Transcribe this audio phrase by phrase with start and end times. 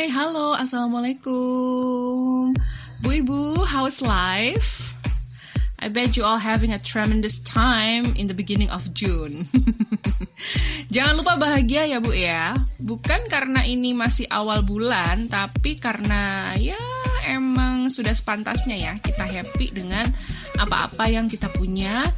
[0.00, 2.56] Hai, halo, assalamualaikum.
[3.04, 4.96] Bu Ibu, how's life?
[5.76, 9.44] I bet you all having a tremendous time in the beginning of June.
[10.96, 12.56] Jangan lupa bahagia ya Bu ya.
[12.80, 16.80] Bukan karena ini masih awal bulan, tapi karena ya
[17.28, 20.08] emang sudah sepantasnya ya kita happy dengan
[20.56, 22.08] apa-apa yang kita punya,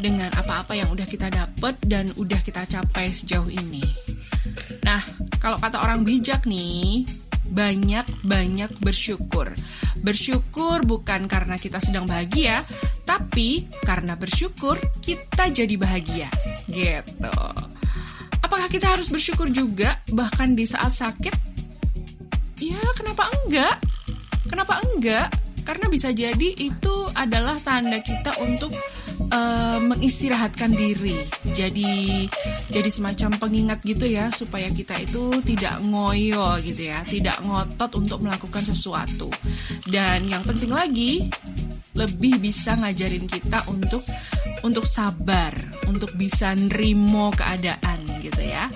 [0.00, 3.84] dengan apa-apa yang udah kita dapat dan udah kita capai sejauh ini.
[4.80, 7.06] Nah, kalau kata orang bijak nih,
[7.48, 9.54] banyak-banyak bersyukur.
[10.04, 12.62] Bersyukur bukan karena kita sedang bahagia,
[13.08, 16.28] tapi karena bersyukur kita jadi bahagia.
[16.68, 17.38] Gitu.
[18.44, 21.36] Apakah kita harus bersyukur juga bahkan di saat sakit?
[22.58, 23.76] Ya, kenapa enggak?
[24.48, 25.28] Kenapa enggak?
[25.62, 28.72] Karena bisa jadi itu adalah tanda kita untuk
[29.32, 31.16] uh, mengistirahatkan diri.
[31.52, 32.26] Jadi
[32.68, 38.24] jadi semacam pengingat gitu ya supaya kita itu tidak ngoyo gitu ya, tidak ngotot untuk
[38.24, 39.28] melakukan sesuatu.
[39.88, 41.28] Dan yang penting lagi
[41.96, 44.02] lebih bisa ngajarin kita untuk
[44.62, 45.54] untuk sabar,
[45.86, 48.70] untuk bisa nerimo keadaan gitu ya.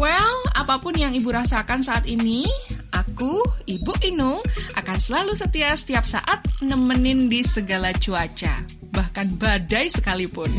[0.00, 2.48] Well, apa pun yang Ibu rasakan saat ini,
[2.88, 4.40] aku, Ibu Inung,
[4.72, 8.69] akan selalu setia setiap saat nemenin di segala cuaca
[9.00, 10.52] bahkan badai sekalipun.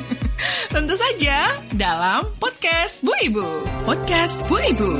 [0.72, 3.44] Tentu saja dalam podcast Bu Ibu.
[3.84, 4.92] Podcast Bu Ibu.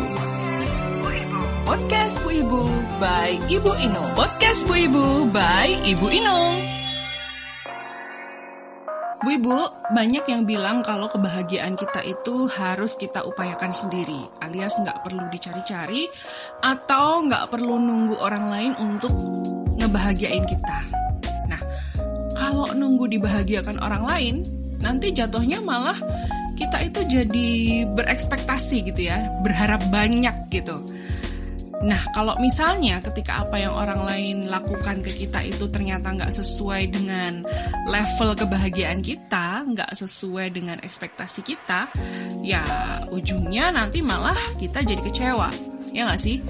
[1.65, 2.63] Podcast Bu Ibu
[3.01, 4.11] by Ibu Inung.
[4.13, 6.57] Podcast Bu Ibu by Ibu Inung.
[9.25, 9.59] Bu Ibu,
[9.97, 16.05] banyak yang bilang kalau kebahagiaan kita itu harus kita upayakan sendiri, alias nggak perlu dicari-cari
[16.61, 19.17] atau nggak perlu nunggu orang lain untuk
[19.81, 21.06] ngebahagiain kita.
[22.37, 24.35] Kalau nunggu dibahagiakan orang lain,
[24.79, 25.97] nanti jatuhnya malah
[26.57, 27.51] kita itu jadi
[27.93, 30.77] berekspektasi gitu ya, berharap banyak gitu.
[31.85, 36.89] Nah, kalau misalnya ketika apa yang orang lain lakukan ke kita itu ternyata nggak sesuai
[36.89, 37.45] dengan
[37.85, 41.85] level kebahagiaan kita, nggak sesuai dengan ekspektasi kita,
[42.41, 42.65] ya
[43.13, 45.53] ujungnya nanti malah kita jadi kecewa.
[45.93, 46.41] Ya nggak sih?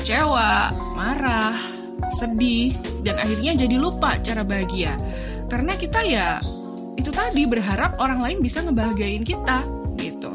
[0.00, 1.56] Kecewa, marah,
[2.08, 2.72] sedih,
[3.04, 4.96] dan akhirnya jadi lupa cara bahagia.
[5.50, 6.38] Karena kita ya
[6.94, 9.66] itu tadi berharap orang lain bisa ngebahagiain kita
[9.98, 10.30] gitu.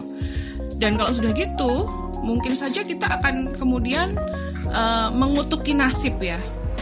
[0.76, 1.88] Dan kalau sudah gitu,
[2.20, 4.12] mungkin saja kita akan kemudian
[4.76, 6.36] uh, mengutuki nasib ya.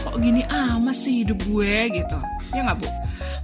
[0.04, 2.18] Kok gini amat sih hidup gue gitu.
[2.52, 2.88] Ya nggak bu?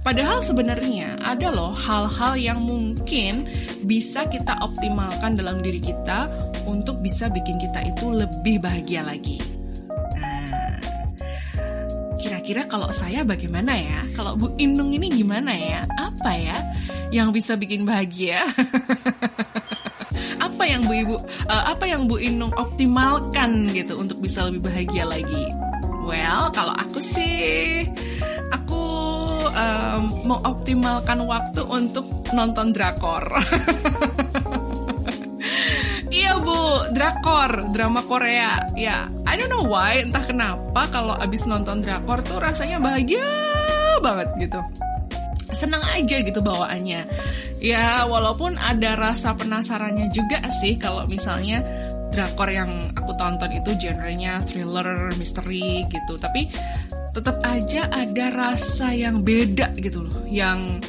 [0.01, 3.45] Padahal sebenarnya ada loh hal-hal yang mungkin
[3.85, 6.25] bisa kita optimalkan dalam diri kita
[6.65, 9.50] untuk bisa bikin kita itu lebih bahagia lagi.
[12.21, 14.05] Kira-kira kalau saya bagaimana ya?
[14.13, 15.89] Kalau Bu Inung ini gimana ya?
[15.97, 16.57] Apa ya
[17.09, 18.45] yang bisa bikin bahagia?
[20.45, 21.15] apa yang Bu Ibu
[21.49, 25.49] uh, apa yang Bu Inung optimalkan gitu untuk bisa lebih bahagia lagi?
[26.05, 27.89] Well, kalau aku sih
[28.53, 28.83] aku
[29.49, 32.05] um, mengoptimalkan waktu untuk
[32.37, 33.25] nonton drakor.
[36.31, 38.71] iya bu, drakor, drama Korea.
[38.71, 43.27] Ya, I don't know why, entah kenapa kalau abis nonton drakor tuh rasanya bahagia
[43.99, 44.63] banget gitu.
[45.51, 47.03] Senang aja gitu bawaannya.
[47.59, 51.59] Ya, walaupun ada rasa penasarannya juga sih kalau misalnya
[52.15, 56.15] drakor yang aku tonton itu genrenya thriller, misteri gitu.
[56.15, 56.47] Tapi
[57.11, 60.79] tetap aja ada rasa yang beda gitu loh, yang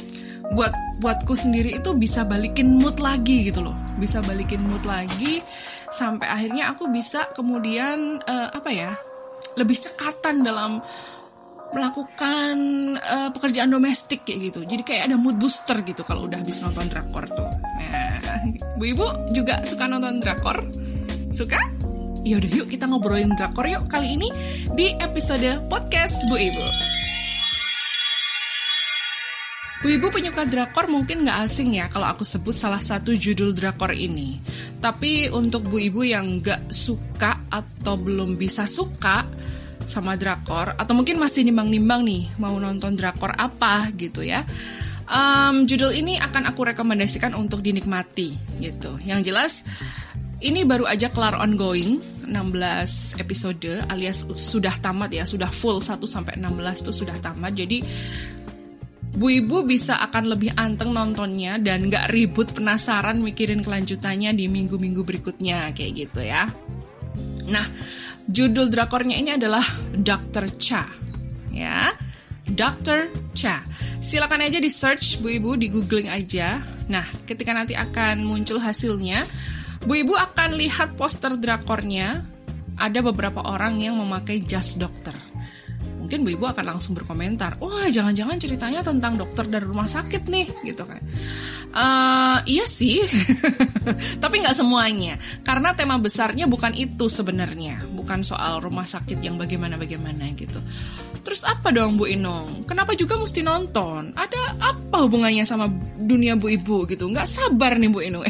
[0.53, 5.41] buat buatku sendiri itu bisa balikin mood lagi gitu loh, bisa balikin mood lagi
[5.93, 8.91] sampai akhirnya aku bisa kemudian uh, apa ya
[9.53, 10.81] lebih cekatan dalam
[11.73, 12.55] melakukan
[12.97, 14.59] uh, pekerjaan domestik kayak gitu.
[14.65, 17.49] Jadi kayak ada mood booster gitu kalau udah habis nonton drakor tuh.
[17.91, 18.41] Nah
[18.77, 20.61] bu ibu juga suka nonton drakor?
[21.33, 21.57] Suka?
[22.23, 24.29] Ya udah yuk kita ngobrolin drakor yuk kali ini
[24.77, 26.92] di episode podcast bu ibu
[29.83, 33.91] Bu Ibu penyuka drakor mungkin nggak asing ya kalau aku sebut salah satu judul drakor
[33.91, 34.39] ini.
[34.79, 39.27] Tapi untuk Bu Ibu yang nggak suka atau belum bisa suka
[39.83, 44.47] sama drakor atau mungkin masih nimbang-nimbang nih mau nonton drakor apa gitu ya.
[45.03, 48.31] Um, judul ini akan aku rekomendasikan untuk dinikmati
[48.63, 48.95] gitu.
[49.03, 49.53] Yang jelas
[50.39, 56.39] ini baru aja kelar ongoing 16 episode alias sudah tamat ya, sudah full 1 sampai
[56.39, 57.51] 16 tuh sudah tamat.
[57.51, 57.83] Jadi
[59.13, 65.05] Bu Ibu bisa akan lebih anteng nontonnya dan gak ribut penasaran mikirin kelanjutannya di minggu-minggu
[65.05, 66.49] berikutnya kayak gitu ya.
[67.53, 67.65] Nah,
[68.25, 69.61] judul drakornya ini adalah
[69.93, 70.49] Dr.
[70.57, 70.89] Cha.
[71.53, 71.93] Ya,
[72.49, 73.13] Dr.
[73.37, 73.61] Cha.
[74.01, 76.57] Silakan aja di search Bu Ibu di googling aja.
[76.89, 79.21] Nah, ketika nanti akan muncul hasilnya,
[79.85, 82.25] Bu Ibu akan lihat poster drakornya
[82.81, 85.13] ada beberapa orang yang memakai jas dokter.
[86.03, 90.45] Mungkin Bu Ibu akan langsung berkomentar, wah jangan-jangan ceritanya tentang dokter dari rumah sakit nih,
[90.67, 90.99] gitu kan.
[91.71, 92.99] Uh, iya sih,
[94.23, 95.15] tapi nggak semuanya,
[95.47, 100.59] karena tema besarnya bukan itu sebenarnya, bukan soal rumah sakit yang bagaimana-bagaimana gitu.
[101.23, 102.67] Terus apa dong Bu Inung?
[102.67, 104.11] Kenapa juga mesti nonton?
[104.11, 107.07] Ada apa hubungannya sama dunia Bu Ibu gitu?
[107.07, 108.27] Nggak sabar nih Bu Inung.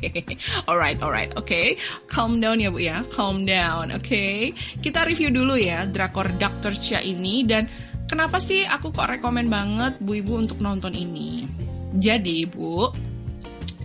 [0.70, 1.48] alright, alright, oke.
[1.48, 1.80] Okay.
[2.06, 4.04] Calm down ya Bu ya, calm down, oke.
[4.04, 4.52] Okay.
[4.84, 6.76] Kita review dulu ya drakor Dr.
[6.76, 7.64] Chia ini dan
[8.04, 11.48] kenapa sih aku kok rekomen banget Bu Ibu untuk nonton ini?
[11.96, 12.84] Jadi Bu,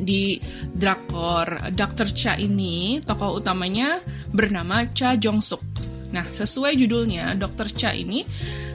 [0.02, 0.36] di
[0.74, 2.08] drakor Dr.
[2.12, 4.02] Cha ini tokoh utamanya
[4.34, 5.91] bernama Cha Jong Suk.
[6.12, 8.24] Nah, sesuai judulnya, Dokter Cha ini,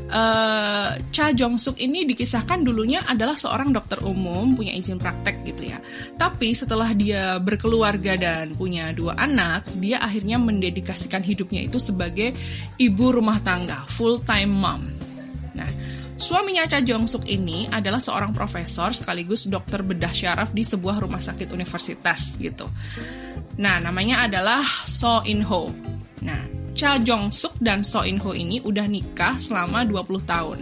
[0.08, 5.68] uh, Cha Jong Suk ini dikisahkan dulunya adalah seorang dokter umum, punya izin praktek gitu
[5.68, 5.78] ya.
[6.16, 12.32] Tapi setelah dia berkeluarga dan punya dua anak, dia akhirnya mendedikasikan hidupnya itu sebagai
[12.80, 14.82] ibu rumah tangga, full time mom.
[15.56, 15.70] Nah,
[16.16, 21.20] Suaminya Cha Jong Suk ini adalah seorang profesor sekaligus dokter bedah syaraf di sebuah rumah
[21.20, 22.64] sakit universitas gitu.
[23.60, 25.68] Nah, namanya adalah So In Ho.
[26.24, 30.60] Nah, Cha Jong Suk dan So In Ho ini udah nikah selama 20 tahun.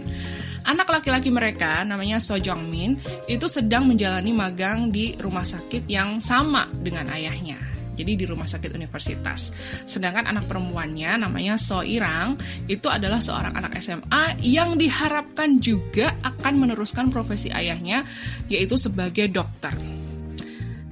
[0.63, 2.95] Anak laki-laki mereka namanya So Jong Min
[3.27, 7.59] itu sedang menjalani magang di rumah sakit yang sama dengan ayahnya.
[7.99, 9.51] Jadi di rumah sakit universitas.
[9.83, 12.39] Sedangkan anak perempuannya namanya So Irang
[12.71, 18.07] itu adalah seorang anak SMA yang diharapkan juga akan meneruskan profesi ayahnya
[18.47, 19.75] yaitu sebagai dokter.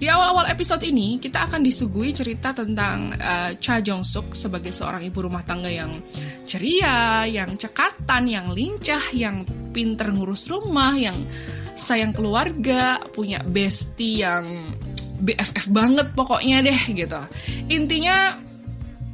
[0.03, 4.99] Di awal-awal episode ini, kita akan disuguhi cerita tentang uh, Cha Jong Suk sebagai seorang
[4.99, 5.95] ibu rumah tangga yang
[6.43, 11.23] ceria, yang cekatan, yang lincah, yang pinter ngurus rumah, yang
[11.71, 14.75] sayang keluarga, punya bestie yang
[15.23, 17.23] BFF banget pokoknya deh gitu.
[17.71, 18.35] Intinya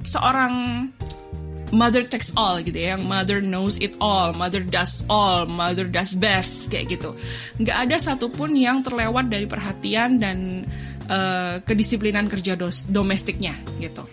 [0.02, 0.90] seorang
[1.72, 2.98] mother takes all gitu ya.
[2.98, 7.14] Yang mother knows it all mother does all mother does best kayak gitu.
[7.62, 10.66] Nggak ada satupun yang terlewat dari perhatian dan
[11.10, 14.04] uh, kedisiplinan kerja dos domestiknya gitu.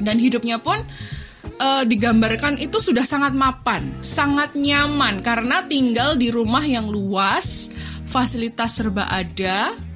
[0.00, 0.76] Dan hidupnya pun
[1.60, 5.20] uh, digambarkan itu sudah sangat mapan sangat nyaman.
[5.20, 7.68] Karena tinggal di rumah yang luas
[8.10, 9.89] fasilitas serba ada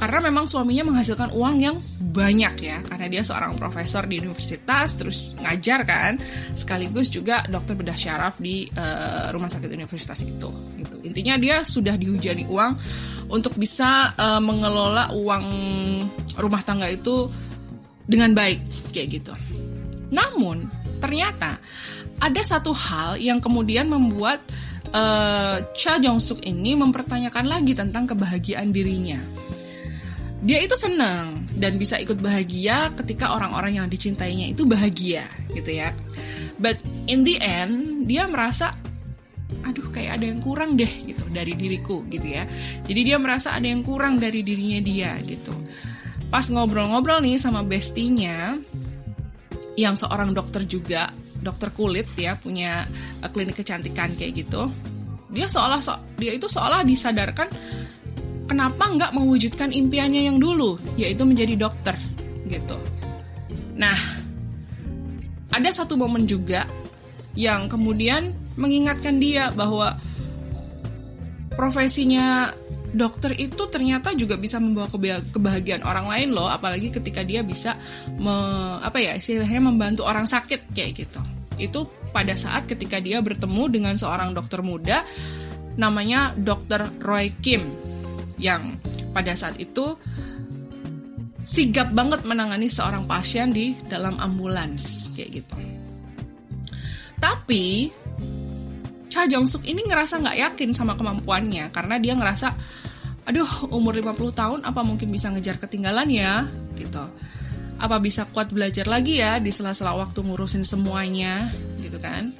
[0.00, 2.80] karena memang suaminya menghasilkan uang yang banyak ya.
[2.88, 6.16] Karena dia seorang profesor di universitas terus ngajar kan.
[6.56, 10.48] Sekaligus juga dokter bedah syaraf di uh, rumah sakit universitas itu
[10.80, 10.96] gitu.
[11.04, 12.72] Intinya dia sudah dihujani uang
[13.28, 15.44] untuk bisa uh, mengelola uang
[16.40, 17.28] rumah tangga itu
[18.08, 18.64] dengan baik
[18.96, 19.36] kayak gitu.
[20.16, 20.64] Namun
[20.96, 21.60] ternyata
[22.24, 24.40] ada satu hal yang kemudian membuat
[24.96, 29.20] uh, Cha Jong Suk ini mempertanyakan lagi tentang kebahagiaan dirinya
[30.40, 35.92] dia itu senang dan bisa ikut bahagia ketika orang-orang yang dicintainya itu bahagia gitu ya.
[36.56, 38.72] But in the end dia merasa
[39.60, 42.48] aduh kayak ada yang kurang deh gitu dari diriku gitu ya.
[42.88, 45.52] Jadi dia merasa ada yang kurang dari dirinya dia gitu.
[46.32, 48.54] Pas ngobrol-ngobrol nih sama bestinya
[49.74, 51.10] yang seorang dokter juga,
[51.42, 52.86] dokter kulit ya, punya
[53.20, 54.70] uh, klinik kecantikan kayak gitu.
[55.30, 55.78] Dia seolah
[56.18, 57.48] dia itu seolah disadarkan
[58.50, 61.94] kenapa nggak mewujudkan impiannya yang dulu, yaitu menjadi dokter,
[62.50, 62.74] gitu.
[63.78, 63.94] Nah,
[65.54, 66.66] ada satu momen juga
[67.38, 69.94] yang kemudian mengingatkan dia bahwa
[71.54, 72.50] profesinya
[72.90, 74.90] dokter itu ternyata juga bisa membawa
[75.30, 77.78] kebahagiaan orang lain loh, apalagi ketika dia bisa
[78.18, 78.34] me,
[78.82, 81.22] apa ya istilahnya membantu orang sakit kayak gitu.
[81.54, 85.06] Itu pada saat ketika dia bertemu dengan seorang dokter muda
[85.78, 87.89] namanya Dokter Roy Kim
[88.40, 88.80] yang
[89.12, 89.94] pada saat itu
[91.40, 95.56] sigap banget menangani seorang pasien di dalam ambulans kayak gitu.
[97.20, 97.92] Tapi
[99.10, 102.54] Cha Jong Suk ini ngerasa nggak yakin sama kemampuannya karena dia ngerasa
[103.28, 106.46] aduh umur 50 tahun apa mungkin bisa ngejar ketinggalan ya
[106.78, 107.02] gitu.
[107.80, 111.48] Apa bisa kuat belajar lagi ya di sela-sela waktu ngurusin semuanya
[111.80, 112.32] gitu kan.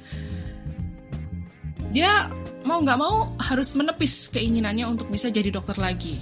[1.91, 2.29] Dia
[2.65, 6.17] mau nggak mau harus menepis keinginannya untuk bisa jadi dokter lagi.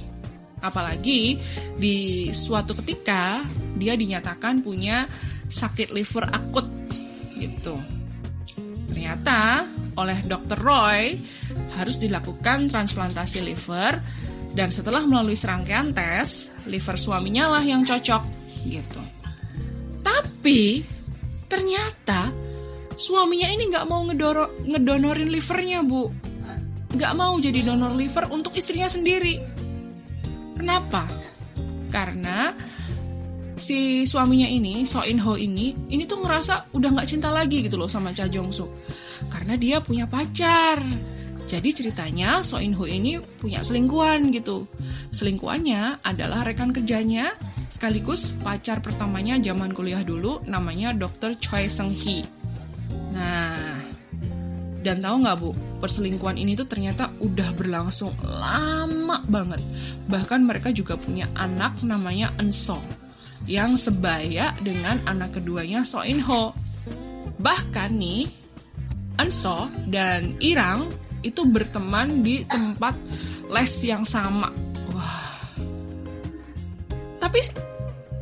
[0.59, 1.39] Apalagi
[1.79, 3.43] di suatu ketika
[3.79, 5.07] dia dinyatakan punya
[5.47, 6.67] sakit liver akut
[7.39, 7.75] gitu.
[8.91, 9.63] Ternyata
[9.95, 11.15] oleh dokter Roy
[11.79, 13.95] harus dilakukan transplantasi liver
[14.53, 18.23] dan setelah melalui serangkaian tes, liver suaminya lah yang cocok
[18.67, 19.01] gitu.
[20.03, 20.83] Tapi
[21.47, 22.48] ternyata
[22.99, 26.29] suaminya ini nggak mau ngedoro, ngedonorin livernya bu
[26.89, 29.37] gak mau jadi donor liver untuk istrinya sendiri.
[30.57, 31.05] Kenapa?
[31.93, 32.49] Karena
[33.59, 37.75] si suaminya ini So In Ho ini ini tuh ngerasa udah nggak cinta lagi gitu
[37.75, 38.71] loh sama Cha Jong Suk
[39.27, 40.79] karena dia punya pacar
[41.43, 44.63] jadi ceritanya So In Ho ini punya selingkuhan gitu
[45.11, 47.35] selingkuhannya adalah rekan kerjanya
[47.67, 51.35] sekaligus pacar pertamanya zaman kuliah dulu namanya Dr.
[51.35, 52.38] Choi Seung Hee
[53.13, 53.79] nah
[54.79, 55.51] dan tahu nggak bu,
[55.83, 59.59] perselingkuhan ini tuh ternyata udah berlangsung lama banget.
[60.07, 62.79] Bahkan mereka juga punya anak namanya Enso
[63.43, 66.55] yang sebaya dengan anak keduanya So In Ho.
[67.43, 68.23] Bahkan nih,
[69.19, 70.87] Enso dan Irang
[71.27, 72.95] itu berteman di tempat
[73.51, 74.47] les yang sama.
[74.95, 75.27] Wah.
[77.19, 77.39] Tapi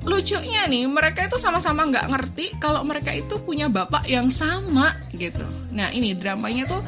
[0.08, 5.44] lucunya nih mereka itu sama-sama nggak ngerti kalau mereka itu punya bapak yang sama gitu.
[5.76, 6.82] Nah ini dramanya tuh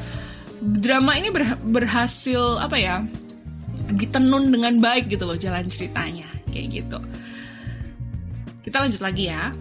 [0.59, 3.03] drama ini ber, berhasil apa ya
[3.91, 6.99] ditenun dengan baik gitu loh jalan ceritanya kayak gitu.
[8.63, 9.51] Kita lanjut lagi ya.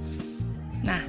[0.87, 1.03] Nah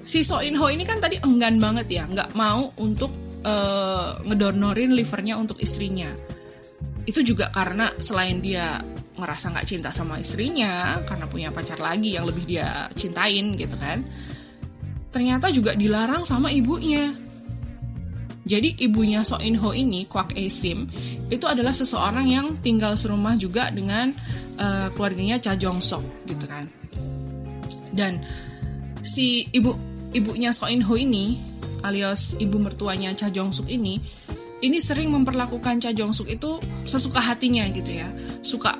[0.00, 3.12] si So In Ho ini kan tadi enggan banget ya nggak mau untuk
[3.44, 6.08] uh, ngedonorin livernya untuk istrinya.
[7.04, 8.80] Itu juga karena selain dia
[9.18, 14.06] ngerasa nggak cinta sama istrinya karena punya pacar lagi yang lebih dia cintain gitu kan.
[15.10, 17.10] Ternyata juga dilarang sama ibunya.
[18.48, 20.88] Jadi ibunya So In Ho ini Kwak E Sim
[21.28, 24.08] itu adalah seseorang yang tinggal serumah juga dengan
[24.56, 26.64] uh, keluarganya Cha Jong Sok gitu kan.
[27.92, 28.24] Dan
[29.04, 29.76] si ibu
[30.16, 31.36] ibunya So In Ho ini
[31.84, 34.00] alias ibu mertuanya Cha Jong Suk ini
[34.58, 36.58] ini sering memperlakukan Cha Jong Suk itu
[36.88, 38.08] sesuka hatinya gitu ya.
[38.42, 38.74] Suka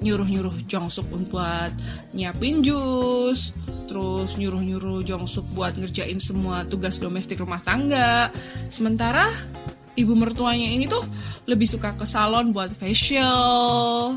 [0.00, 1.72] nyuruh-nyuruh Jongsuk buat
[2.16, 3.52] nyiapin jus,
[3.84, 8.32] terus nyuruh-nyuruh Jongsuk buat ngerjain semua tugas domestik rumah tangga.
[8.72, 9.28] Sementara
[9.96, 11.04] ibu mertuanya ini tuh
[11.44, 14.16] lebih suka ke salon buat facial,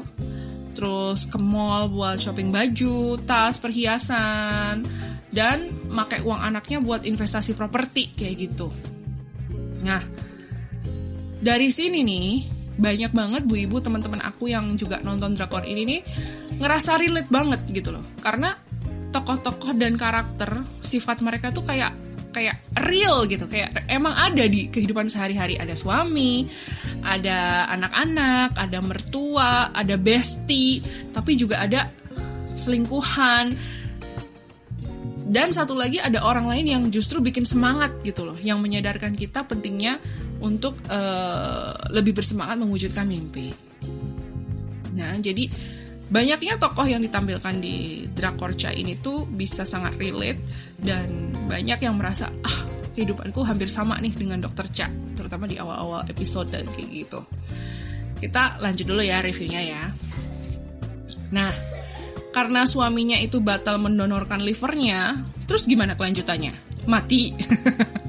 [0.71, 4.87] terus ke mall buat shopping baju, tas, perhiasan,
[5.33, 5.57] dan
[5.91, 8.71] pakai uang anaknya buat investasi properti kayak gitu.
[9.83, 9.99] Nah,
[11.43, 16.01] dari sini nih banyak banget bu ibu teman-teman aku yang juga nonton drakor ini nih
[16.57, 18.03] ngerasa relate banget gitu loh.
[18.21, 18.53] Karena
[19.13, 21.93] tokoh-tokoh dan karakter sifat mereka tuh kayak
[22.33, 22.57] kayak
[22.89, 23.45] real gitu.
[23.45, 25.61] Kayak emang ada di kehidupan sehari-hari.
[25.61, 26.49] Ada suami
[27.05, 30.81] ada anak-anak ada mertua ada bestie
[31.13, 31.87] tapi juga ada
[32.57, 33.53] selingkuhan.
[35.33, 39.41] Dan satu lagi ada orang lain yang justru bikin semangat gitu loh yang menyadarkan kita
[39.49, 39.97] pentingnya
[40.43, 43.50] untuk uh, lebih bersemangat mewujudkan mimpi.
[45.00, 45.47] Nah, jadi
[46.12, 50.43] banyaknya tokoh yang ditampilkan di Drakor Cha ini tuh bisa sangat relate
[50.77, 52.59] dan banyak yang merasa ah
[52.93, 57.23] kehidupanku hampir sama nih dengan Dokter Cha, terutama di awal-awal episode kayak gitu.
[58.21, 59.83] Kita lanjut dulu ya reviewnya ya.
[61.33, 61.50] Nah,
[62.29, 65.17] karena suaminya itu batal mendonorkan livernya,
[65.50, 66.53] terus gimana kelanjutannya?
[66.85, 67.33] Mati.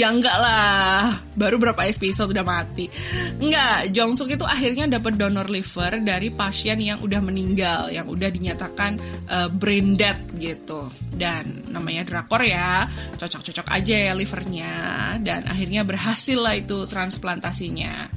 [0.00, 1.12] ya enggak lah.
[1.36, 2.88] Baru berapa episode udah mati.
[3.36, 8.96] Enggak Jongsuk itu akhirnya dapat donor liver dari pasien yang udah meninggal yang udah dinyatakan
[9.28, 10.88] uh, brain dead gitu.
[11.12, 12.88] Dan namanya drakor ya
[13.20, 14.72] cocok-cocok aja ya livernya.
[15.20, 18.08] Dan akhirnya berhasil lah itu transplantasinya.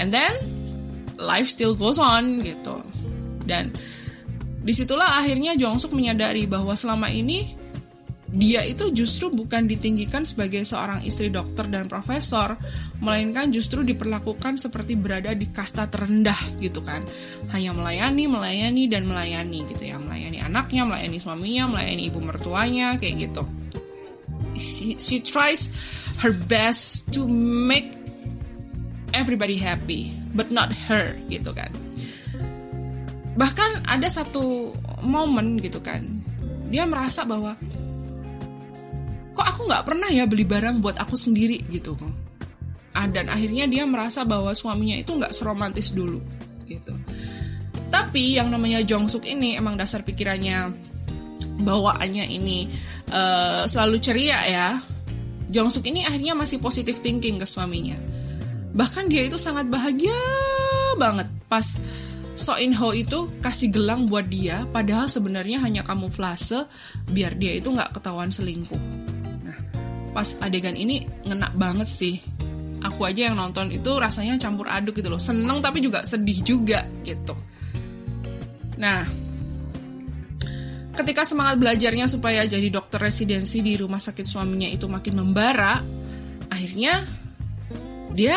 [0.00, 0.32] And then
[1.20, 2.80] life still goes on gitu.
[3.44, 3.76] Dan
[4.64, 7.57] di situlah akhirnya Jongsuk menyadari bahwa selama ini
[8.28, 12.52] dia itu justru bukan ditinggikan sebagai seorang istri dokter dan profesor,
[13.00, 17.00] melainkan justru diperlakukan seperti berada di kasta terendah gitu kan.
[17.56, 23.32] Hanya melayani, melayani dan melayani gitu ya, melayani anaknya, melayani suaminya, melayani ibu mertuanya kayak
[23.32, 23.42] gitu.
[24.58, 25.72] She, she tries
[26.20, 27.96] her best to make
[29.16, 31.72] everybody happy, but not her gitu kan.
[33.40, 36.02] Bahkan ada satu momen gitu kan,
[36.68, 37.56] dia merasa bahwa
[39.68, 41.92] nggak pernah ya beli barang buat aku sendiri gitu.
[42.96, 46.18] Ah dan akhirnya dia merasa bahwa suaminya itu nggak seromantis dulu
[46.64, 46.96] gitu.
[47.92, 50.72] Tapi yang namanya Jongsuk ini emang dasar pikirannya
[51.62, 52.68] bawaannya ini
[53.12, 54.68] uh, selalu ceria ya.
[55.48, 57.96] Jongsuk ini akhirnya masih positive thinking ke suaminya.
[58.72, 60.16] Bahkan dia itu sangat bahagia
[60.96, 61.80] banget pas
[62.38, 66.70] So In Ho itu kasih gelang buat dia, padahal sebenarnya hanya kamuflase
[67.10, 69.07] biar dia itu nggak ketahuan selingkuh
[70.18, 72.18] pas adegan ini ngena banget sih.
[72.82, 75.22] Aku aja yang nonton itu rasanya campur aduk gitu loh.
[75.22, 77.38] Seneng tapi juga sedih juga gitu.
[78.82, 79.06] Nah
[80.98, 85.78] ketika semangat belajarnya supaya jadi dokter residensi di rumah sakit suaminya itu makin membara
[86.50, 86.98] akhirnya
[88.10, 88.34] dia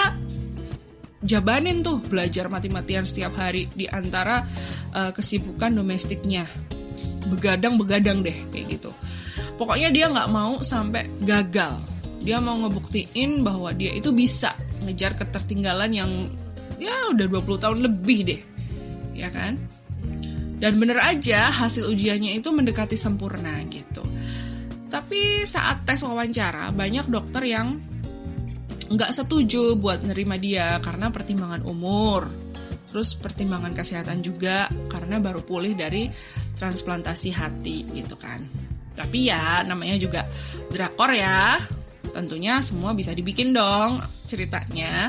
[1.26, 4.46] jabanin tuh belajar mati-matian setiap hari di antara
[4.94, 6.46] uh, kesibukan domestiknya.
[7.26, 8.94] Begadang-begadang deh kayak gitu
[9.62, 11.78] pokoknya dia nggak mau sampai gagal.
[12.26, 14.50] Dia mau ngebuktiin bahwa dia itu bisa
[14.82, 16.12] ngejar ketertinggalan yang
[16.82, 18.42] ya udah 20 tahun lebih deh.
[19.14, 19.62] Ya kan?
[20.58, 24.02] Dan bener aja hasil ujiannya itu mendekati sempurna gitu.
[24.90, 27.78] Tapi saat tes wawancara banyak dokter yang
[28.92, 32.26] nggak setuju buat nerima dia karena pertimbangan umur.
[32.90, 36.10] Terus pertimbangan kesehatan juga karena baru pulih dari
[36.58, 40.22] transplantasi hati gitu kan tapi ya namanya juga
[40.72, 41.58] drakor ya.
[42.12, 43.96] Tentunya semua bisa dibikin dong
[44.28, 45.08] ceritanya.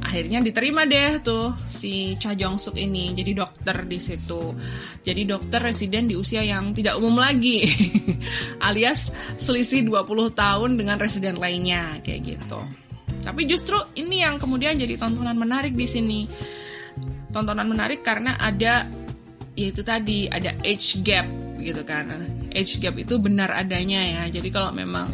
[0.00, 4.56] Akhirnya diterima deh tuh si Cha Jong Suk ini jadi dokter di situ.
[5.04, 7.68] Jadi dokter residen di usia yang tidak umum lagi
[8.68, 12.60] alias selisih 20 tahun dengan residen lainnya kayak gitu.
[13.20, 16.20] Tapi justru ini yang kemudian jadi tontonan menarik di sini.
[17.28, 18.88] Tontonan menarik karena ada
[19.52, 21.26] yaitu tadi ada age gap
[21.58, 24.22] gitu kan age gap itu benar adanya ya.
[24.26, 25.06] Jadi kalau memang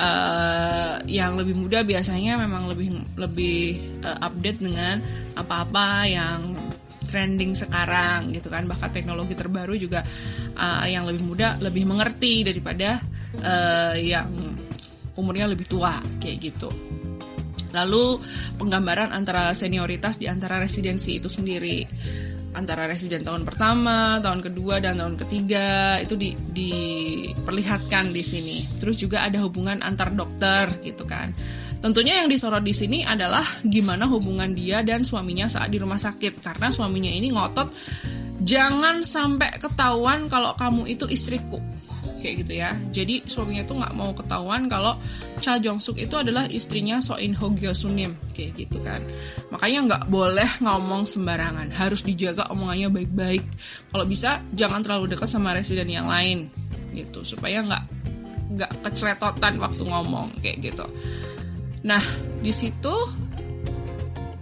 [0.00, 5.04] uh, yang lebih muda biasanya memang lebih lebih uh, update dengan
[5.36, 6.56] apa-apa yang
[7.04, 8.64] trending sekarang gitu kan.
[8.64, 10.00] Bahkan teknologi terbaru juga
[10.56, 12.96] uh, yang lebih muda lebih mengerti daripada
[13.44, 14.32] uh, yang
[15.20, 15.92] umurnya lebih tua
[16.22, 16.70] kayak gitu.
[17.68, 18.16] Lalu
[18.56, 21.84] penggambaran antara senioritas di antara residensi itu sendiri
[22.58, 28.58] antara residen tahun pertama, tahun kedua dan tahun ketiga itu di, diperlihatkan di sini.
[28.82, 31.30] Terus juga ada hubungan antar dokter gitu kan.
[31.78, 36.42] Tentunya yang disorot di sini adalah gimana hubungan dia dan suaminya saat di rumah sakit
[36.42, 37.70] karena suaminya ini ngotot
[38.42, 41.58] jangan sampai ketahuan kalau kamu itu istriku
[42.18, 42.70] kayak gitu ya.
[42.90, 44.98] Jadi suaminya tuh nggak mau ketahuan kalau
[45.38, 48.98] Cha Jong Suk itu adalah istrinya So In Ho Gyo Sunim kayak gitu kan.
[49.54, 53.42] Makanya nggak boleh ngomong sembarangan, harus dijaga omongannya baik-baik.
[53.94, 56.50] Kalau bisa jangan terlalu dekat sama residen yang lain
[56.92, 57.84] gitu supaya nggak
[58.58, 60.84] nggak keceletotan waktu ngomong kayak gitu.
[61.86, 62.02] Nah
[62.42, 62.94] di situ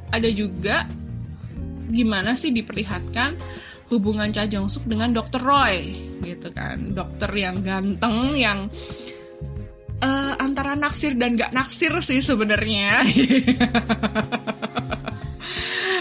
[0.08, 0.88] ada juga
[1.92, 3.36] gimana sih diperlihatkan
[3.90, 5.42] hubungan Cha Jong Suk dengan Dr.
[5.42, 5.94] Roy
[6.24, 8.66] gitu kan dokter yang ganteng yang
[10.02, 13.02] uh, antara naksir dan gak naksir sih sebenarnya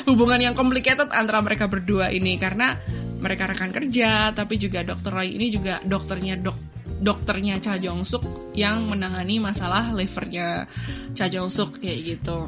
[0.10, 2.78] hubungan yang complicated antara mereka berdua ini karena
[3.22, 5.14] mereka rekan kerja tapi juga Dr.
[5.14, 6.58] Roy ini juga dokternya dok
[6.96, 8.24] dokternya Cha Jong Suk
[8.56, 10.64] yang menangani masalah livernya
[11.12, 12.48] Cha Jong Suk kayak gitu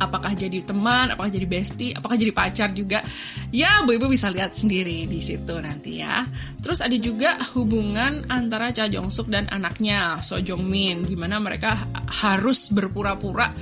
[0.00, 3.04] apakah jadi teman, apakah jadi bestie, apakah jadi pacar juga.
[3.52, 6.24] Ya, Bu Ibu bisa lihat sendiri di situ nanti ya.
[6.64, 11.76] Terus ada juga hubungan antara Cha Jong Suk dan anaknya So Jong Min, gimana mereka
[12.24, 13.52] harus berpura-pura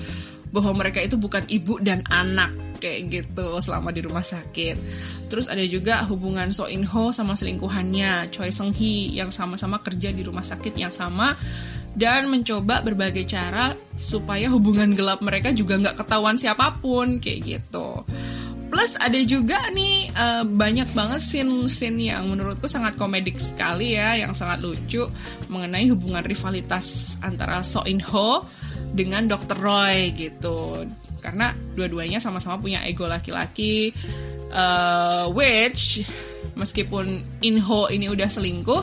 [0.48, 4.76] bahwa mereka itu bukan ibu dan anak kayak gitu selama di rumah sakit.
[5.28, 10.14] Terus ada juga hubungan So In Ho sama selingkuhannya Choi Seung Hee yang sama-sama kerja
[10.14, 11.34] di rumah sakit yang sama
[11.98, 18.06] dan mencoba berbagai cara supaya hubungan gelap mereka juga nggak ketahuan siapa pun kayak gitu.
[18.68, 24.36] Plus ada juga nih uh, banyak banget scene-scene yang menurutku sangat komedik sekali ya, yang
[24.36, 25.02] sangat lucu
[25.50, 28.46] mengenai hubungan rivalitas antara So In Ho
[28.92, 29.58] dengan Dr.
[29.58, 30.84] Roy gitu.
[31.18, 33.90] Karena dua-duanya sama-sama punya ego laki-laki,
[34.52, 36.06] uh, which
[36.54, 38.82] meskipun Inho ini udah selingkuh,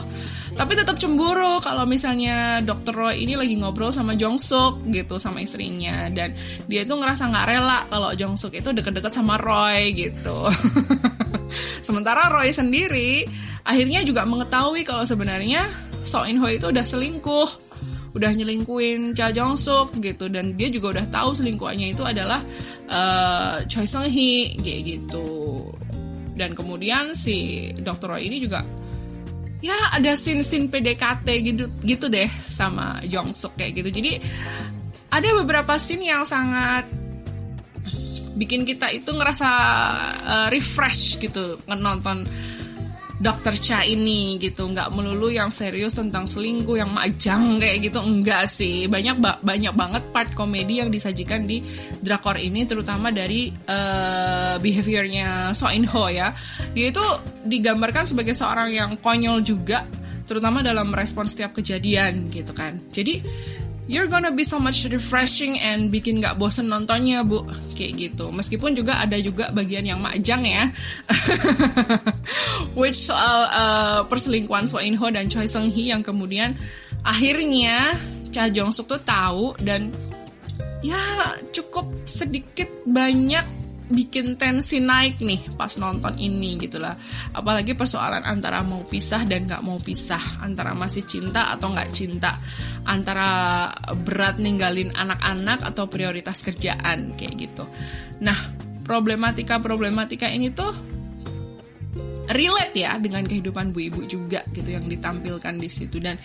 [0.56, 5.44] tapi tetap cemburu kalau misalnya dokter Roy ini lagi ngobrol sama Jong Suk gitu sama
[5.44, 6.08] istrinya.
[6.08, 6.32] Dan
[6.64, 10.48] dia itu ngerasa nggak rela kalau Jong Suk itu deket-deket sama Roy gitu.
[11.86, 13.28] Sementara Roy sendiri
[13.68, 15.68] akhirnya juga mengetahui kalau sebenarnya
[16.08, 17.68] So In Ho itu udah selingkuh
[18.16, 20.32] udah nyelingkuin Cha Jong Suk gitu.
[20.32, 22.40] Dan dia juga udah tahu selingkuhannya itu adalah
[22.88, 25.68] uh, Choi Seung Hee gitu.
[26.32, 28.16] Dan kemudian si Dr.
[28.16, 28.64] Roy ini juga
[29.64, 33.88] ya ada scene-scene PDKT gitu gitu deh sama Jong Suk kayak gitu.
[34.02, 34.12] Jadi
[35.12, 36.84] ada beberapa scene yang sangat
[38.36, 39.50] bikin kita itu ngerasa
[40.28, 42.28] uh, refresh gitu nonton
[43.16, 44.68] dokter Cha ini gitu.
[44.68, 47.98] Nggak melulu yang serius tentang selingkuh yang majang kayak gitu.
[48.00, 48.86] Enggak sih.
[48.86, 51.64] Banyak ba banyak banget part komedi yang disajikan di
[52.00, 56.32] drakor ini terutama dari uh, behaviornya So In Ho ya.
[56.76, 57.04] Dia itu
[57.46, 59.84] digambarkan sebagai seorang yang konyol juga
[60.26, 62.82] terutama dalam merespon setiap kejadian gitu kan.
[62.90, 63.22] Jadi
[63.86, 67.46] you're gonna be so much refreshing and bikin gak bosen nontonnya bu.
[67.74, 68.34] Kayak gitu.
[68.34, 70.66] Meskipun juga ada juga bagian yang majang ya.
[72.78, 76.54] Which soal uh, perselingkuhan So In Ho dan Choi Seung Hee yang kemudian
[77.06, 77.94] akhirnya
[78.34, 79.94] Cha Jong Suk tuh tahu dan
[80.82, 80.98] ya
[81.54, 86.98] cukup sedikit banyak bikin tensi naik nih pas nonton ini gitulah
[87.30, 90.42] apalagi persoalan antara mau pisah dan nggak mau pisah.
[90.42, 92.34] Antara masih cinta atau nggak cinta.
[92.86, 93.70] Antara
[94.02, 97.64] berat ninggalin anak-anak atau prioritas kerjaan kayak gitu.
[98.22, 98.36] Nah
[98.82, 100.70] problematika problematika ini tuh
[102.34, 106.02] relate ya dengan kehidupan bu ibu juga gitu yang ditampilkan di situ.
[106.02, 106.18] Dan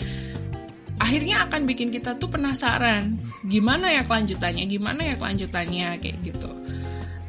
[0.98, 3.22] akhirnya akan bikin kita tuh penasaran.
[3.46, 4.66] Gimana ya kelanjutannya?
[4.66, 6.02] Gimana ya kelanjutannya?
[6.02, 6.61] Kayak gitu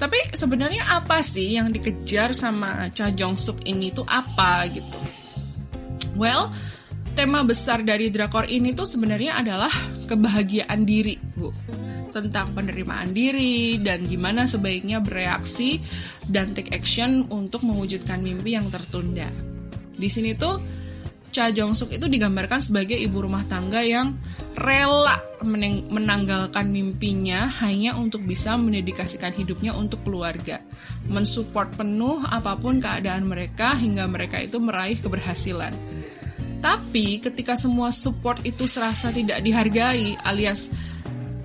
[0.02, 4.98] tapi sebenarnya apa sih yang dikejar sama Cha Jong Suk ini tuh apa gitu?
[6.18, 6.50] Well,
[7.14, 9.70] tema besar dari drakor ini tuh sebenarnya adalah
[10.10, 11.54] kebahagiaan diri, Bu.
[12.10, 15.78] Tentang penerimaan diri dan gimana sebaiknya bereaksi
[16.26, 19.30] dan take action untuk mewujudkan mimpi yang tertunda.
[19.94, 20.81] Di sini tuh
[21.32, 24.12] Cha Jong Suk itu digambarkan sebagai ibu rumah tangga yang
[24.52, 25.16] rela
[25.88, 30.60] menanggalkan mimpinya hanya untuk bisa mendedikasikan hidupnya untuk keluarga,
[31.08, 35.72] mensupport penuh apa pun keadaan mereka hingga mereka itu meraih keberhasilan.
[36.60, 40.91] Tapi ketika semua support itu serasa tidak dihargai alias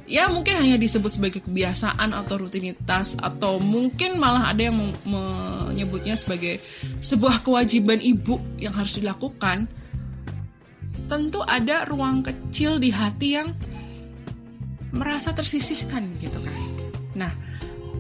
[0.08, 6.58] ya mungkin hanya disebut sebagai kebiasaan atau rutinitas atau mungkin malah ada yang menyebutnya sebagai
[7.04, 9.68] sebuah kewajiban ibu yang harus dilakukan
[11.12, 13.52] tentu ada ruang kecil di hati yang
[14.92, 16.58] merasa tersisihkan gitu kan.
[17.28, 17.32] Nah,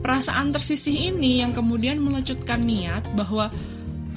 [0.03, 3.51] perasaan tersisih ini yang kemudian melecutkan niat bahwa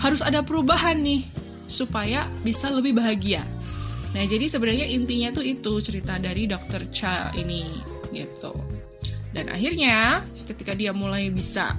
[0.03, 1.23] harus ada perubahan nih
[1.71, 3.43] supaya bisa lebih bahagia.
[4.11, 7.63] Nah, jadi sebenarnya intinya tuh itu cerita dari dokter Cha ini
[8.11, 8.51] gitu.
[9.31, 11.79] Dan akhirnya ketika dia mulai bisa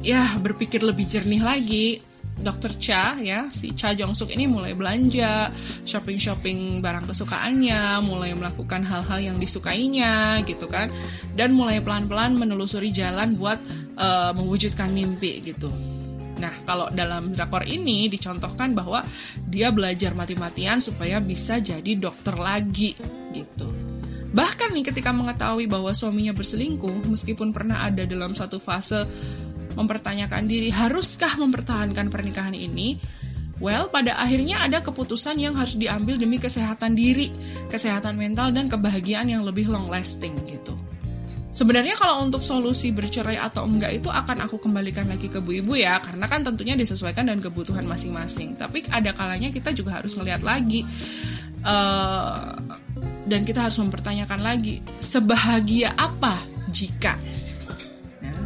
[0.00, 1.98] ya berpikir lebih jernih lagi,
[2.40, 2.72] Dr.
[2.80, 5.46] Cha ya si Cha Jong Suk ini mulai belanja
[5.84, 10.88] shopping shopping barang kesukaannya mulai melakukan hal-hal yang disukainya gitu kan
[11.36, 13.60] dan mulai pelan-pelan menelusuri jalan buat
[14.00, 15.68] uh, mewujudkan mimpi gitu
[16.40, 19.04] Nah, kalau dalam drakor ini dicontohkan bahwa
[19.44, 22.96] dia belajar mati-matian supaya bisa jadi dokter lagi
[23.36, 23.68] gitu.
[24.30, 29.04] Bahkan nih ketika mengetahui bahwa suaminya berselingkuh, meskipun pernah ada dalam satu fase
[29.74, 32.98] mempertanyakan diri haruskah mempertahankan pernikahan ini
[33.60, 37.28] Well, pada akhirnya ada keputusan yang harus diambil demi kesehatan diri,
[37.68, 40.72] kesehatan mental, dan kebahagiaan yang lebih long lasting gitu.
[41.50, 45.74] Sebenarnya kalau untuk solusi bercerai atau enggak itu akan aku kembalikan lagi ke bu ibu
[45.74, 48.54] ya, karena kan tentunya disesuaikan dengan kebutuhan masing-masing.
[48.54, 50.86] Tapi ada kalanya kita juga harus melihat lagi,
[51.66, 52.54] uh,
[53.26, 56.38] dan kita harus mempertanyakan lagi, sebahagia apa
[56.70, 57.18] jika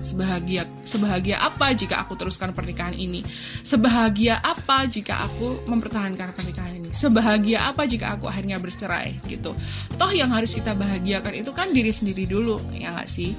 [0.05, 3.25] Sebahagia sebahagia apa jika aku teruskan pernikahan ini?
[3.65, 6.84] Sebahagia apa jika aku mempertahankan pernikahan ini?
[6.95, 9.51] Sebahagia apa jika aku akhirnya bercerai gitu?
[9.99, 13.35] Toh yang harus kita bahagiakan itu kan diri sendiri dulu, ya nggak sih?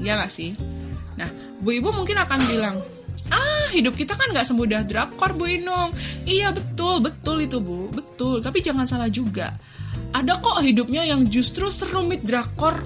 [0.00, 0.56] Ya nggak sih?
[1.20, 1.28] Nah,
[1.60, 2.76] bu ibu mungkin akan bilang,
[3.28, 5.92] ah hidup kita kan nggak semudah drakor bu Inung.
[6.24, 8.40] Iya betul, betul itu bu, betul.
[8.40, 9.52] Tapi jangan salah juga.
[10.16, 12.80] Ada kok hidupnya yang justru serumit drakor.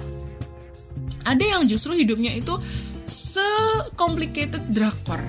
[1.23, 2.51] Ada yang justru hidupnya itu
[3.07, 5.23] se-complicated drakor.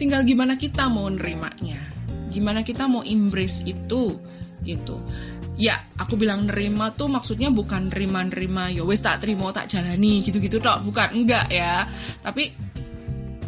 [0.00, 1.91] Tinggal gimana kita mau nerimanya.
[2.32, 4.16] Gimana kita mau embrace itu
[4.64, 4.96] gitu.
[5.60, 10.56] Ya, aku bilang nerima tuh maksudnya bukan nerima-nerima ya wes tak terima tak jalani gitu-gitu
[10.56, 11.84] tok, bukan enggak ya.
[12.24, 12.48] Tapi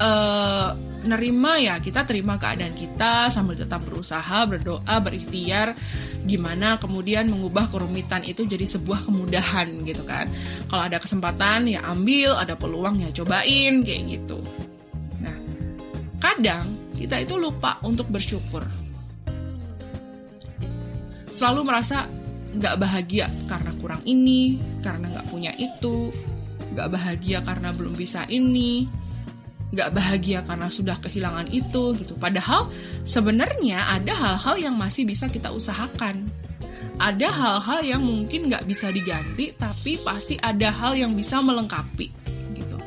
[0.04, 0.68] uh,
[1.04, 5.72] nerima ya kita terima keadaan kita sambil tetap berusaha berdoa berikhtiar.
[6.24, 10.28] Gimana kemudian mengubah kerumitan itu jadi sebuah kemudahan gitu kan.
[10.68, 12.36] Kalau ada kesempatan ya ambil.
[12.36, 14.40] Ada peluang ya cobain kayak gitu.
[15.20, 15.36] Nah
[16.20, 18.62] kadang kita itu lupa untuk bersyukur
[21.34, 22.06] selalu merasa
[22.54, 26.14] nggak bahagia karena kurang ini karena nggak punya itu
[26.74, 28.86] nggak bahagia karena belum bisa ini
[29.74, 32.14] nggak bahagia karena sudah kehilangan itu gitu.
[32.14, 32.70] Padahal
[33.02, 36.30] sebenarnya ada hal-hal yang masih bisa kita usahakan.
[36.94, 42.06] Ada hal-hal yang mungkin nggak bisa diganti, tapi pasti ada hal yang bisa melengkapi
[42.54, 42.78] gitu.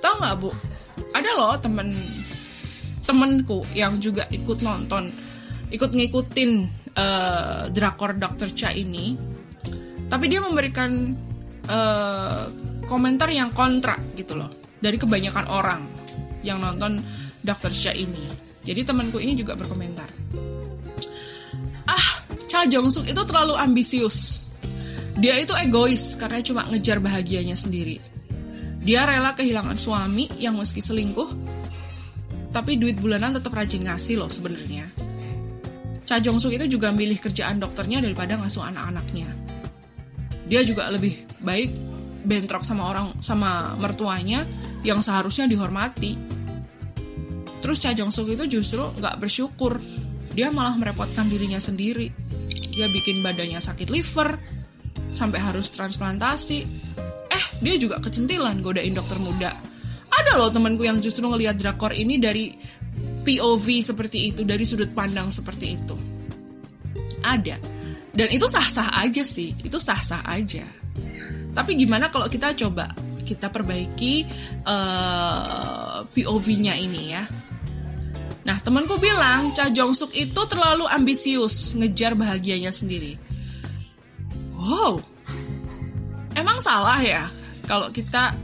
[0.00, 0.48] Tahu nggak bu?
[1.12, 1.92] Ada loh temen
[3.04, 5.12] temenku yang juga ikut nonton,
[5.70, 6.50] ikut ngikutin
[6.96, 8.48] uh, drakor Dr.
[8.52, 9.14] Cha ini,
[10.08, 11.12] tapi dia memberikan
[11.68, 12.44] uh,
[12.84, 15.80] komentar yang kontra gitu loh dari kebanyakan orang
[16.44, 17.00] yang nonton
[17.40, 17.72] Dr.
[17.72, 18.44] Cha ini.
[18.64, 20.08] Jadi temanku ini juga berkomentar.
[21.84, 22.08] Ah,
[22.48, 24.40] Cha Jong Suk itu terlalu ambisius.
[25.20, 28.00] Dia itu egois karena cuma ngejar bahagianya sendiri.
[28.84, 31.28] Dia rela kehilangan suami yang meski selingkuh,
[32.54, 34.86] tapi duit bulanan tetap rajin ngasih loh sebenarnya.
[36.06, 39.26] Cha Jong Suk itu juga milih kerjaan dokternya daripada ngasuh anak-anaknya.
[40.46, 41.74] Dia juga lebih baik
[42.22, 44.46] bentrok sama orang sama mertuanya
[44.86, 46.14] yang seharusnya dihormati.
[47.58, 49.82] Terus Cha Jong Suk itu justru nggak bersyukur.
[50.38, 52.06] Dia malah merepotkan dirinya sendiri.
[52.70, 54.38] Dia bikin badannya sakit liver
[55.10, 56.60] sampai harus transplantasi.
[57.34, 59.73] Eh dia juga kecentilan godain dokter muda
[60.22, 62.54] ada loh temanku yang justru ngelihat drakor ini dari
[63.24, 65.96] POV seperti itu dari sudut pandang seperti itu.
[67.24, 67.56] Ada.
[68.14, 70.62] Dan itu sah-sah aja sih itu sah-sah aja.
[71.54, 72.86] Tapi gimana kalau kita coba
[73.24, 74.28] kita perbaiki
[74.68, 77.24] uh, eh, POV-nya ini ya?
[78.44, 83.16] Nah, temanku bilang Cha Jong Suk itu terlalu ambisius ngejar bahagianya sendiri.
[84.52, 85.00] Wow,
[86.36, 87.24] emang salah ya
[87.64, 88.36] kalau kita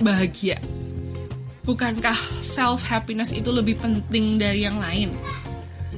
[0.00, 0.56] bahagia?
[1.64, 5.12] Bukankah self happiness itu lebih penting dari yang lain?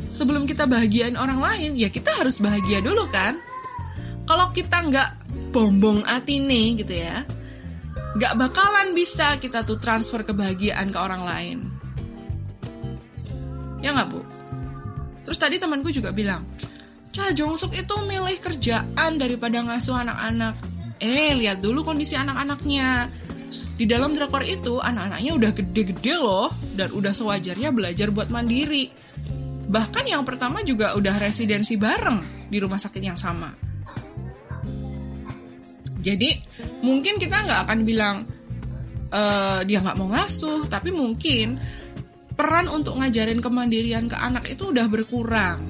[0.07, 3.35] Sebelum kita bahagiain orang lain, ya kita harus bahagia dulu kan?
[4.27, 5.11] Kalau kita nggak
[5.51, 7.27] bombong hati nih gitu ya,
[8.15, 11.59] nggak bakalan bisa kita tuh transfer kebahagiaan ke orang lain
[13.87, 14.21] Ya nggak bu?
[15.23, 16.43] Terus tadi temanku juga bilang,
[17.15, 20.55] Cha Jongsuk itu milih kerjaan daripada ngasuh anak-anak.
[20.99, 23.07] Eh, lihat dulu kondisi anak-anaknya.
[23.77, 28.89] Di dalam drakor itu, anak-anaknya udah gede-gede loh, dan udah sewajarnya belajar buat mandiri.
[29.69, 33.53] Bahkan yang pertama juga udah residensi bareng di rumah sakit yang sama.
[36.01, 36.31] Jadi,
[36.81, 38.17] mungkin kita nggak akan bilang,
[39.13, 39.23] e,
[39.69, 41.59] dia nggak mau ngasuh, tapi mungkin
[42.33, 45.61] peran untuk ngajarin kemandirian ke anak itu udah berkurang.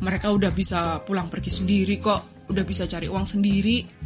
[0.00, 3.99] Mereka udah bisa pulang pergi sendiri kok, udah bisa cari uang sendiri.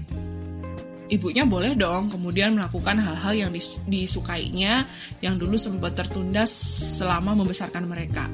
[1.04, 4.88] Ibunya boleh dong kemudian melakukan hal-hal yang dis disukainya
[5.20, 8.24] yang dulu sempat tertunda selama membesarkan mereka.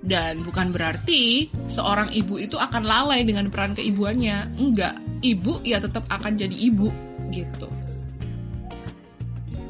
[0.00, 4.60] Dan bukan berarti seorang ibu itu akan lalai dengan peran keibuannya.
[4.60, 6.88] Enggak, ibu ya tetap akan jadi ibu
[7.32, 7.68] gitu.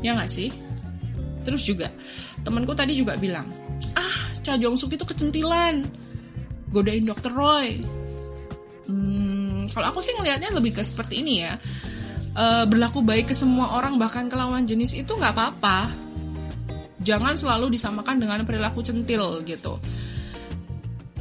[0.03, 0.51] Ya nggak sih?
[1.47, 1.91] Terus juga
[2.45, 3.45] temanku tadi juga bilang
[3.97, 5.85] ah Cha Jong Suk itu kecentilan
[6.73, 7.81] godain dokter Roy
[8.89, 11.55] hmm, kalau aku sih ngelihatnya lebih ke seperti ini ya
[12.35, 15.91] e, berlaku baik ke semua orang bahkan ke lawan jenis itu nggak apa-apa
[17.01, 19.81] jangan selalu disamakan dengan perilaku centil gitu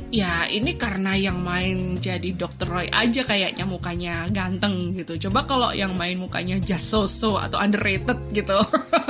[0.09, 2.65] ya ini karena yang main jadi Dr.
[2.65, 5.29] Roy aja kayaknya mukanya ganteng gitu.
[5.29, 8.57] Coba kalau yang main mukanya just so-so atau underrated gitu.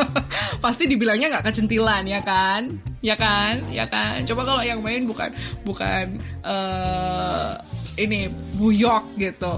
[0.63, 2.67] Pasti dibilangnya nggak kecentilan ya kan?
[2.99, 3.63] Ya kan?
[3.71, 4.27] Ya kan?
[4.27, 5.31] Coba kalau yang main bukan
[5.63, 7.55] bukan uh,
[7.95, 8.27] ini
[8.59, 9.55] buyok gitu.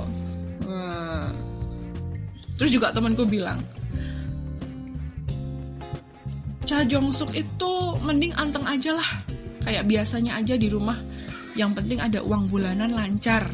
[0.69, 1.50] Uh.
[2.62, 3.58] Terus juga temanku bilang,
[6.62, 7.74] Cha Jong Suk itu
[8.06, 9.10] mending anteng aja lah.
[9.65, 10.93] Kayak biasanya aja di rumah.
[11.58, 13.50] Yang penting ada uang bulanan lancar.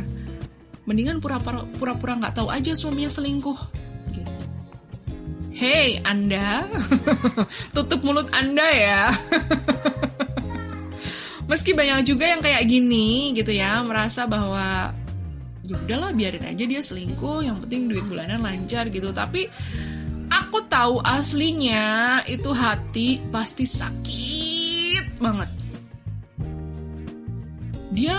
[0.91, 3.55] Mendingan pura-pura pura-pura nggak tahu aja suaminya selingkuh.
[4.11, 4.33] Gitu.
[5.55, 6.67] Hey Anda,
[7.79, 9.07] tutup mulut Anda ya.
[11.47, 14.91] Meski banyak juga yang kayak gini gitu ya, merasa bahwa
[15.67, 19.11] ya udahlah biarin aja dia selingkuh, yang penting duit bulanan lancar gitu.
[19.11, 19.43] Tapi
[20.31, 25.49] aku tahu aslinya itu hati pasti sakit banget.
[27.91, 28.15] Dia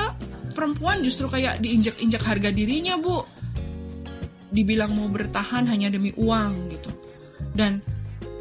[0.52, 3.24] perempuan justru kayak diinjak-injak harga dirinya bu.
[4.52, 6.90] Dibilang mau bertahan hanya demi uang gitu.
[7.56, 7.80] Dan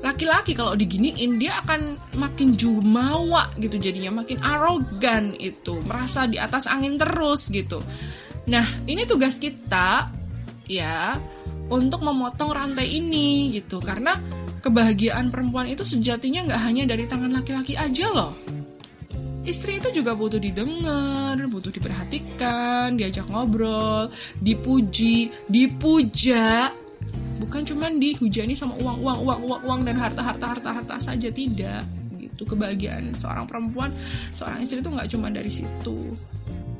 [0.03, 5.79] laki-laki kalau diginiin dia akan makin jumawa gitu jadinya makin arogan itu.
[5.87, 7.79] Merasa di atas angin terus gitu
[8.47, 10.07] nah ini tugas kita
[10.67, 11.19] ya
[11.67, 14.15] untuk memotong rantai ini gitu karena
[14.63, 18.31] kebahagiaan perempuan itu sejatinya nggak hanya dari tangan laki-laki aja loh
[19.47, 24.11] istri itu juga butuh didengar, butuh diperhatikan, diajak ngobrol,
[24.43, 26.67] dipuji, dipuja.
[27.39, 31.31] Bukan cuman dihujani sama uang, uang, uang, uang, uang dan harta, harta, harta, harta saja
[31.31, 31.87] tidak.
[32.19, 33.95] Gitu kebahagiaan seorang perempuan,
[34.35, 35.95] seorang istri itu nggak cuma dari situ,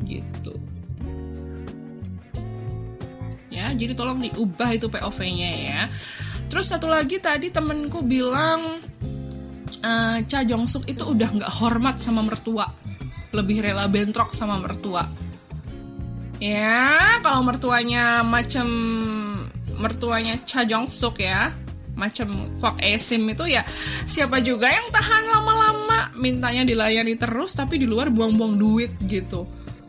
[0.03, 0.53] gitu.
[3.67, 5.81] Ya, jadi tolong diubah itu POV-nya ya.
[6.47, 8.79] Terus satu lagi tadi temenku bilang
[9.83, 12.63] uh, Cha Jong Suk itu udah nggak hormat sama mertua.
[13.35, 15.03] Lebih rela bentrok sama mertua.
[16.39, 18.71] Ya kalau mertuanya macam
[19.75, 21.51] mertuanya Cha Jong Suk ya
[21.99, 23.65] macam Kwak Esim itu ya
[24.07, 25.99] siapa juga yang tahan lama-lama?
[26.15, 29.43] Mintanya dilayani terus tapi di luar buang-buang duit gitu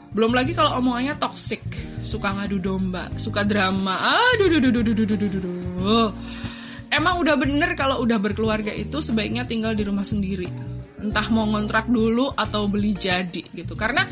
[0.09, 1.61] belum lagi kalau omongannya toxic,
[2.01, 3.93] suka ngadu domba suka drama.
[4.35, 6.11] Aduh duh, duh, duh, duh, duh, duh, duh, duh.
[6.89, 10.49] emang udah bener kalau udah berkeluarga itu sebaiknya tinggal di rumah sendiri.
[10.99, 13.77] Entah mau ngontrak dulu atau beli jadi gitu.
[13.77, 14.03] Karena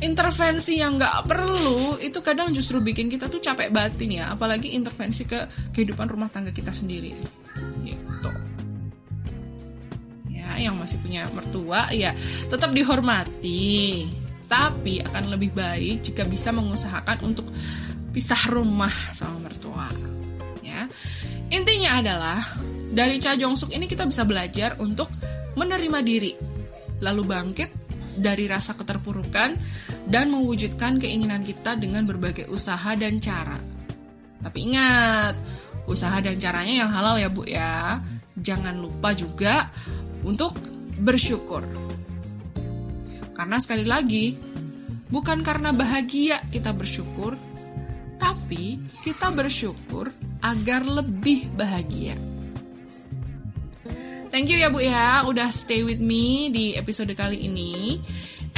[0.00, 4.32] intervensi yang nggak perlu itu kadang justru bikin kita tuh capek batin ya.
[4.32, 5.44] Apalagi intervensi ke
[5.76, 7.12] kehidupan rumah tangga kita sendiri.
[7.84, 8.30] Gitu.
[10.32, 12.10] Ya yang masih punya mertua ya
[12.48, 14.08] tetap dihormati
[14.48, 17.46] tapi akan lebih baik jika bisa mengusahakan untuk
[18.10, 19.88] pisah rumah sama mertua
[20.64, 20.88] ya
[21.52, 22.40] intinya adalah
[22.88, 25.12] dari Cha Jong Suk ini kita bisa belajar untuk
[25.54, 26.32] menerima diri
[27.04, 27.70] lalu bangkit
[28.18, 29.54] dari rasa keterpurukan
[30.10, 33.56] dan mewujudkan keinginan kita dengan berbagai usaha dan cara.
[34.42, 35.34] Tapi ingat,
[35.86, 38.02] usaha dan caranya yang halal ya Bu ya.
[38.38, 39.66] Jangan lupa juga
[40.22, 40.54] untuk
[41.02, 41.66] bersyukur.
[43.38, 44.34] Karena sekali lagi,
[45.14, 47.38] bukan karena bahagia kita bersyukur,
[48.18, 50.10] tapi kita bersyukur
[50.42, 52.18] agar lebih bahagia.
[54.34, 58.02] Thank you ya Bu ya, udah stay with me di episode kali ini.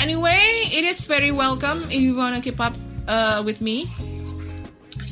[0.00, 2.72] Anyway, it is very welcome if you wanna keep up
[3.04, 3.84] uh, with me,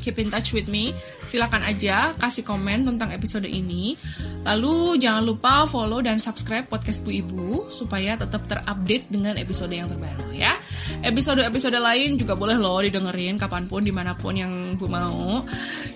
[0.08, 0.96] keep in touch with me.
[0.96, 3.92] Silakan aja kasih komen tentang episode ini.
[4.48, 9.84] Lalu jangan lupa follow dan subscribe podcast Bu Ibu supaya tetap terupdate dengan episode yang
[9.84, 10.56] terbaru ya.
[11.04, 15.44] Episode-episode lain juga boleh loh didengerin kapan pun di mana pun yang Bu mau.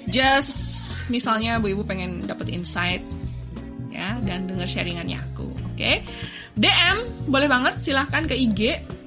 [0.05, 3.01] Just misalnya Bu Ibu pengen dapet insight
[3.93, 6.01] ya dan denger sharingannya aku oke okay?
[6.57, 8.61] DM boleh banget silahkan ke IG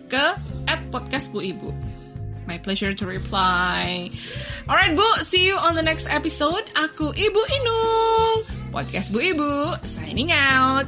[0.08, 0.26] ke
[0.70, 1.85] at podcast Bu Ibu
[2.48, 4.10] my pleasure to reply.
[4.70, 6.64] Alright Bu see you on the next episode.
[6.90, 8.38] Aku Ibu Inung.
[8.74, 10.86] Podcast Bu Ibu signing out